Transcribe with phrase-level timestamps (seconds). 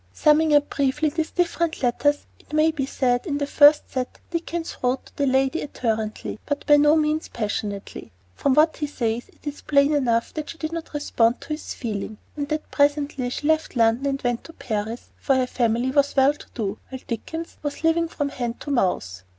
[0.13, 4.17] Summing up briefly these different letters, it may be said that in the first set
[4.31, 8.11] Dickens wrote to the lady ardently, but by no means passionately.
[8.33, 11.75] From what he says it is plain enough that she did not respond to his
[11.75, 16.15] feeling, and that presently she left London and went to Paris, for her family was
[16.15, 19.21] well to do, while Dickens was living from hand to mouth.